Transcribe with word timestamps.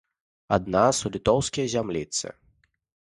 Ад 0.55 0.63
нас 0.75 1.01
у 1.09 1.11
літоўскія 1.17 1.65
зямліцы. 1.75 2.33